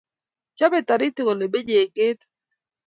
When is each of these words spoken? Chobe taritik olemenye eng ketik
Chobe 0.57 0.79
taritik 0.87 1.27
olemenye 1.31 1.75
eng 1.81 1.93
ketik 1.95 2.29